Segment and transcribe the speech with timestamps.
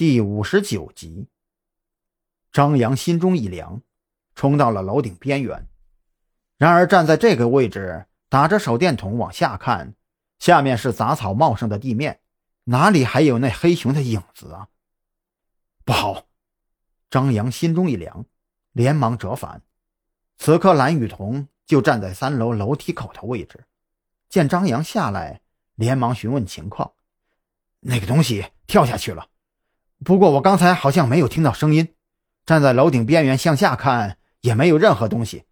[0.00, 1.28] 第五十九集，
[2.52, 3.82] 张扬心中一凉，
[4.34, 5.68] 冲到了楼顶边缘。
[6.56, 9.94] 然而站在这个位置，打着手电筒往下看，
[10.38, 12.22] 下面是杂草茂盛的地面，
[12.64, 14.68] 哪里还有那黑熊的影子啊？
[15.84, 16.28] 不好！
[17.10, 18.24] 张扬心中一凉，
[18.72, 19.60] 连忙折返。
[20.38, 23.66] 此刻蓝雨桐就站在三楼楼梯口的位置，
[24.30, 25.42] 见张扬下来，
[25.74, 26.94] 连忙询问情况
[27.80, 29.26] ：“那个东西跳下去了。”
[30.02, 31.94] 不过我刚才好像没有听到声音，
[32.46, 35.44] 站在楼顶边缘向下看也没有任何东西。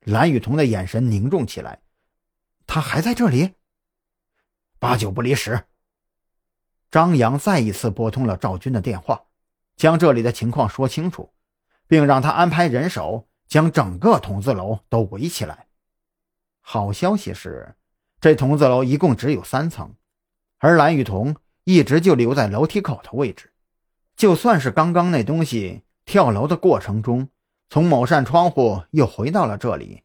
[0.00, 1.80] 蓝雨桐的眼神凝重起来，
[2.68, 3.54] 他还在这里，
[4.78, 5.64] 八九不离十。
[6.88, 9.24] 张扬再一次拨通了赵军的电话，
[9.76, 11.32] 将这里的情况说清楚，
[11.88, 15.66] 并让他安排人手将整个筒子楼都围起来。
[16.60, 17.74] 好消息是，
[18.20, 19.96] 这筒子楼一共只有三层，
[20.58, 21.34] 而蓝雨桐。
[21.66, 23.50] 一直就留在楼梯口的位置，
[24.16, 27.28] 就算是刚刚那东西跳楼的过程中，
[27.68, 30.04] 从某扇窗户又回到了这里，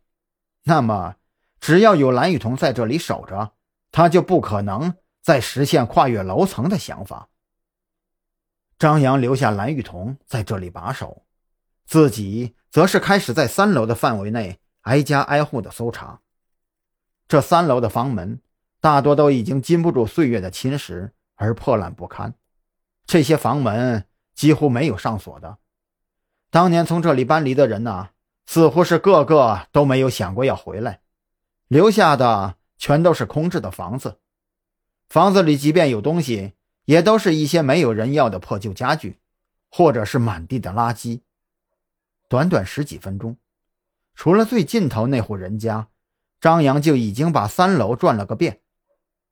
[0.64, 1.18] 那么
[1.60, 3.52] 只要有蓝雨桐在这里守着，
[3.92, 7.30] 他就不可能再实现跨越楼层的想法。
[8.80, 11.28] 张扬留下蓝雨桐在这里把守，
[11.86, 16.22] 自己则是开始在三楼的范围内挨家挨户的搜查。
[17.28, 18.42] 这三楼的房门
[18.80, 21.12] 大多都已经经不住岁月的侵蚀。
[21.42, 22.36] 而破烂不堪，
[23.08, 25.58] 这些房门几乎没有上锁的。
[26.52, 28.10] 当年从这里搬离的人呢，
[28.46, 31.02] 似乎是个个都没有想过要回来，
[31.68, 34.20] 留下的全都是空置的房子。
[35.10, 36.54] 房子里即便有东西，
[36.86, 39.18] 也都是一些没有人要的破旧家具，
[39.72, 41.22] 或者是满地的垃圾。
[42.30, 43.36] 短短十几分钟，
[44.14, 45.88] 除了最尽头那户人家，
[46.40, 48.62] 张扬就已经把三楼转了个遍。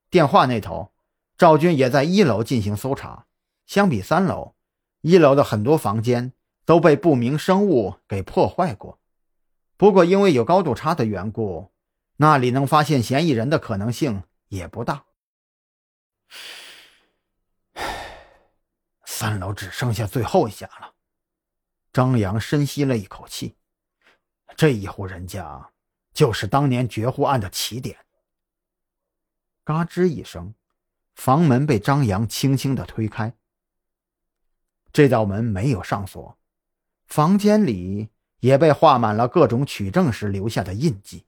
[0.09, 0.91] 电话那头。
[1.39, 3.25] 赵军也在一楼进行搜查。
[3.65, 4.55] 相比三楼，
[4.99, 6.33] 一楼的很多房间
[6.65, 8.99] 都被不明生物给破坏过。
[9.77, 11.71] 不过，因为有高度差的缘故，
[12.17, 15.05] 那里能发现嫌疑人的可能性也不大。
[19.05, 20.93] 三楼只剩下最后一家了。
[21.93, 23.55] 张扬深吸了一口气，
[24.57, 25.71] 这一户人家
[26.13, 27.97] 就是当年绝户案的起点。
[29.63, 30.53] 嘎吱一声。
[31.19, 33.33] 房门被张扬轻轻的推开，
[34.93, 36.37] 这道门没有上锁，
[37.07, 38.07] 房间里
[38.39, 41.25] 也被画满了各种取证时留下的印记。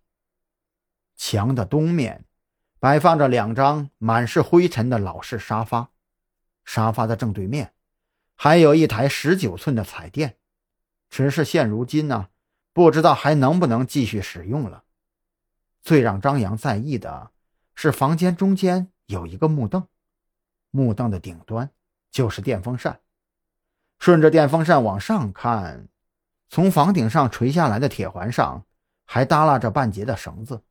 [1.18, 2.24] 墙的东面
[2.80, 5.90] 摆放着两张满是灰尘的老式沙发，
[6.64, 7.74] 沙发的正对面
[8.36, 10.38] 还有一台十九寸的彩电，
[11.10, 12.30] 只是现如今呢，
[12.72, 14.86] 不知道还能不能继续使用了。
[15.82, 17.32] 最让张扬在意的
[17.76, 18.88] 是房间中间。
[19.12, 19.86] 有一个木凳，
[20.70, 21.70] 木凳的顶端
[22.10, 23.02] 就是电风扇。
[24.00, 25.90] 顺着电风扇往上看，
[26.50, 28.66] 从房顶上垂下来的铁环上
[29.06, 30.64] 还耷拉着半截的绳子。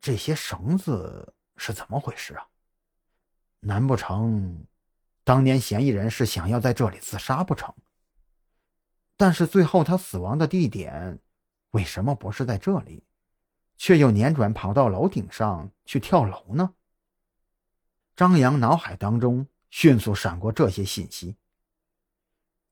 [0.00, 2.46] 这些绳子是怎么回事啊？
[3.60, 4.64] 难不成
[5.22, 7.72] 当年嫌疑人是想要在这里自杀不成？
[9.18, 11.18] 但是最后他死亡的地点
[11.72, 13.04] 为什么不是在这里，
[13.76, 16.72] 却又辗转跑到楼顶上去跳楼呢？
[18.20, 21.36] 张扬脑海当中迅速闪过这些信息。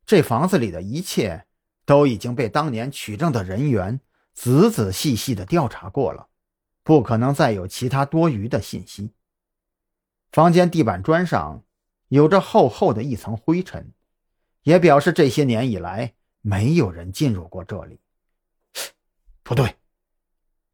[0.05, 1.47] 这房子里的一切
[1.87, 3.99] 都已经被当年取证的人员
[4.35, 6.29] 仔仔细细的调查过了，
[6.83, 9.15] 不可能再有其他多余的信息。
[10.33, 11.65] 房间地板砖上
[12.09, 13.95] 有着厚厚的一层灰尘，
[14.65, 18.01] 也表示这些年以来没有人进入过这里。
[19.43, 19.77] 不对，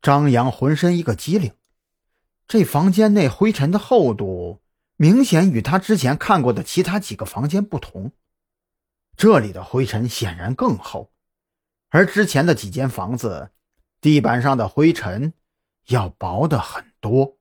[0.02, 1.52] 张扬浑身一个机灵，
[2.48, 4.62] 这房间内灰尘的厚度。
[4.96, 8.12] 明显与他之前看过的其他几个房间不同，
[9.16, 11.12] 这里的灰尘显然更厚，
[11.88, 13.50] 而之前的几间房子
[14.00, 15.32] 地板上的灰尘
[15.86, 17.38] 要薄的很多。